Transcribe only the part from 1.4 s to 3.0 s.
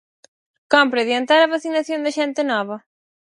a vacinación da xente nova?